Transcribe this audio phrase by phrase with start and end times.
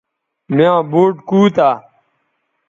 [0.55, 1.69] میاں بوٹ کوتہ